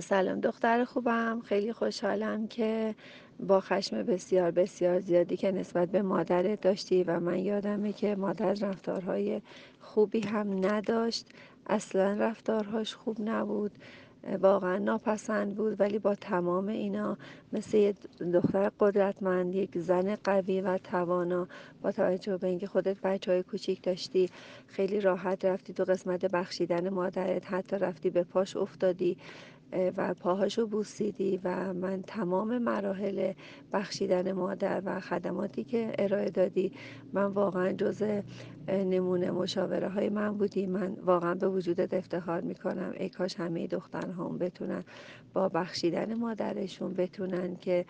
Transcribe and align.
سلام 0.00 0.40
دختر 0.40 0.84
خوبم. 0.84 1.40
خیلی 1.44 1.72
خوشحالم 1.72 2.46
که 2.48 2.94
با 3.40 3.60
خشم 3.60 4.02
بسیار 4.02 4.50
بسیار 4.50 5.00
زیادی 5.00 5.36
که 5.36 5.52
نسبت 5.52 5.88
به 5.88 6.02
مادرت 6.02 6.60
داشتی 6.60 7.04
و 7.04 7.20
من 7.20 7.38
یادمه 7.38 7.92
که 7.92 8.16
مادر 8.16 8.52
رفتارهای 8.52 9.42
خوبی 9.80 10.20
هم 10.20 10.66
نداشت. 10.66 11.26
اصلا 11.66 12.12
رفتارهاش 12.12 12.94
خوب 12.94 13.16
نبود. 13.20 13.72
واقعا 14.40 14.78
ناپسند 14.78 15.54
بود 15.54 15.80
ولی 15.80 15.98
با 15.98 16.14
تمام 16.14 16.68
اینا 16.68 17.16
مثل 17.52 17.92
دختر 18.34 18.70
قدرتمند 18.80 19.54
یک 19.54 19.78
زن 19.78 20.16
قوی 20.16 20.60
و 20.60 20.78
توانا 20.78 21.48
با 21.82 21.92
توجه 21.92 22.36
به 22.36 22.46
اینکه 22.46 22.66
خودت 22.66 23.00
بچه 23.00 23.32
های 23.32 23.42
کوچیک 23.42 23.82
داشتی 23.82 24.28
خیلی 24.66 25.00
راحت 25.00 25.44
رفتی 25.44 25.72
تو 25.72 25.84
قسمت 25.84 26.24
بخشیدن 26.24 26.88
مادرت 26.88 27.52
حتی 27.52 27.76
رفتی 27.76 28.10
به 28.10 28.22
پاش 28.22 28.56
افتادی. 28.56 29.16
و 29.96 30.14
پاهاشو 30.14 30.66
بوسیدی 30.66 31.40
و 31.44 31.72
من 31.72 32.02
تمام 32.02 32.58
مراحل 32.58 33.32
بخشیدن 33.72 34.32
مادر 34.32 34.82
و 34.84 35.00
خدماتی 35.00 35.64
که 35.64 35.92
ارائه 35.98 36.30
دادی 36.30 36.72
من 37.12 37.24
واقعا 37.24 37.72
جز 37.72 38.02
نمونه 38.68 39.30
مشاوره 39.30 39.88
های 39.88 40.08
من 40.08 40.38
بودی. 40.38 40.66
من 40.66 40.92
واقعا 40.92 41.34
به 41.34 41.48
وجودت 41.48 41.94
افتخار 41.94 42.40
می‌کنم. 42.40 42.92
ای 42.96 43.08
کاش 43.08 43.40
همه 43.40 43.66
دخترهام 43.66 44.38
بتونن 44.38 44.84
با 45.32 45.48
بخشیدن 45.48 46.14
مادرشون 46.14 46.94
بتونن 46.94 47.56
که 47.56 47.84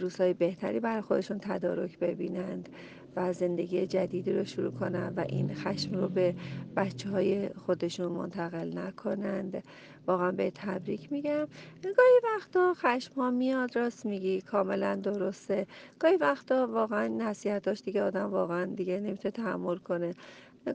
روزهای 0.00 0.34
بهتری 0.34 0.80
برای 0.80 1.00
خودشون 1.00 1.38
تدارک 1.38 1.98
ببینند 1.98 2.68
و 3.16 3.32
زندگی 3.32 3.86
جدیدی 3.86 4.32
رو 4.32 4.44
شروع 4.44 4.70
کنن 4.70 5.12
و 5.16 5.24
این 5.28 5.54
خشم 5.54 5.94
رو 5.94 6.08
به 6.08 6.34
بچه 6.76 7.10
های 7.10 7.48
خودشون 7.48 8.12
منتقل 8.12 8.78
نکنند. 8.78 9.62
واقعا 10.06 10.32
به 10.32 10.52
تبریک 10.54 11.12
میگم 11.22 11.48
گاهی 11.82 12.20
وقتا 12.36 12.74
خشم 12.74 13.14
ها 13.14 13.30
میاد 13.30 13.76
راست 13.76 14.06
میگی 14.06 14.40
کاملا 14.40 14.94
درسته. 14.96 15.66
گاهی 15.98 16.16
وقتا 16.16 16.66
واقعا 16.66 17.08
نصیحتاش 17.08 17.82
دیگه 17.82 18.02
آدم 18.02 18.30
واقعا 18.30 18.64
دیگه 18.64 19.00
نمی‌تونه 19.00 19.32
تحمل 19.32 19.76
کنه. 19.76 20.14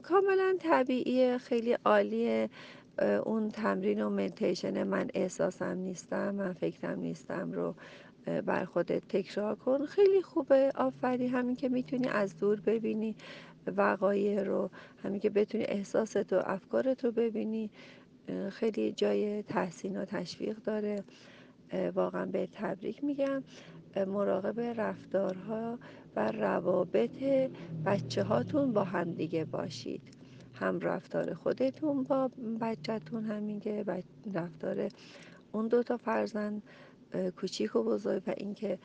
کاملا 0.02 0.56
طبیعیه 0.60 1.38
خیلی 1.38 1.72
عالیه 1.72 2.50
اون 3.24 3.48
تمرین 3.48 4.02
و 4.02 4.10
مدیتیشن 4.10 4.82
من 4.82 5.08
احساسم 5.14 5.78
نیستم 5.78 6.34
من 6.34 6.52
فکرم 6.52 7.00
نیستم 7.00 7.52
رو 7.52 7.74
بر 8.46 8.64
خودت 8.64 9.08
تکرار 9.08 9.54
کن. 9.56 9.86
خیلی 9.86 10.22
خوبه 10.22 10.72
آفری. 10.74 11.26
همین 11.26 11.56
که 11.56 11.68
می‌تونی 11.68 12.08
از 12.08 12.36
دور 12.36 12.60
ببینی 12.60 13.16
وقایع 13.76 14.42
رو 14.42 14.70
همین 15.04 15.20
که 15.20 15.30
بتونی 15.30 15.64
احساست 15.64 16.32
و 16.32 16.36
افکارت 16.46 17.04
رو 17.04 17.12
ببینی. 17.12 17.70
خیلی 18.52 18.92
جای 18.92 19.42
تحسین 19.42 19.96
و 19.96 20.04
تشویق 20.04 20.56
داره. 20.58 21.04
واقعا 21.94 22.26
به 22.26 22.48
تبریک 22.52 23.04
میگم. 23.04 23.42
مراقب 24.06 24.60
رفتارها 24.60 25.78
و 26.16 26.32
روابط 26.32 27.22
بچه 27.86 28.24
هاتون 28.24 28.72
با 28.72 28.84
همدیگه 28.84 29.44
باشید. 29.44 30.02
هم 30.54 30.80
رفتار 30.80 31.34
خودتون 31.34 32.02
با 32.02 32.30
بچهتون 32.60 33.24
همین 33.24 33.60
که 33.60 33.84
بچ- 33.88 34.34
رفتار 34.36 34.88
اون 35.52 35.68
دو 35.68 35.82
تا 35.82 35.96
فرزند 35.96 36.62
کوچیک 37.36 37.76
و 37.76 37.82
بزرگ 37.82 38.22
و 38.26 38.34
اینکه 38.36 38.78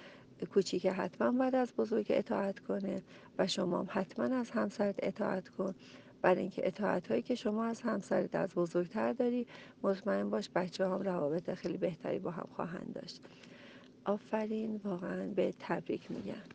کوچیک 0.53 0.85
حتما 0.85 1.31
باید 1.31 1.55
از 1.55 1.73
بزرگ 1.77 2.05
اطاعت 2.09 2.59
کنه 2.59 3.03
و 3.39 3.47
شما 3.47 3.85
حتما 3.89 4.25
از 4.37 4.51
همسرت 4.51 4.95
اطاعت 5.03 5.49
کن. 5.49 5.75
برای 6.23 6.41
اینکه 6.41 6.67
اطاعت 6.67 7.09
هایی 7.11 7.23
که 7.23 7.35
شما 7.35 7.65
از 7.65 7.81
همسرت 7.81 8.35
از 8.35 8.55
بزرگتر 8.55 9.13
داری 9.13 9.47
مطمئن 9.83 10.31
باش 10.31 10.51
بچه 10.55 10.85
هم 10.89 11.01
روابط 11.01 11.55
خیلی 11.55 11.77
بهتری 11.77 12.19
با 12.19 12.31
هم 12.31 12.49
خواهند 12.57 12.93
داشت. 12.95 13.21
آفرین 14.05 14.81
واقعا 14.85 15.27
به 15.27 15.55
تبریک 15.59 16.11
میگم. 16.11 16.43